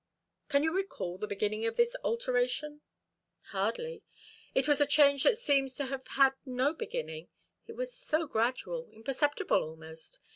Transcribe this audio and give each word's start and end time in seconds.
"Can 0.49 0.63
you 0.63 0.75
recall 0.75 1.19
the 1.19 1.27
beginning 1.27 1.63
of 1.67 1.75
this 1.75 1.95
alteration?" 2.03 2.81
"Hardly. 3.51 4.01
It 4.55 4.67
was 4.67 4.81
a 4.81 4.87
change 4.87 5.25
that 5.25 5.37
seems 5.37 5.75
to 5.75 5.85
have 5.85 6.07
had 6.07 6.33
no 6.43 6.73
beginning. 6.73 7.27
It 7.67 7.75
was 7.75 7.93
so 7.93 8.25
gradual 8.25 8.89
imperceptible 8.89 9.61
almost. 9.61 10.17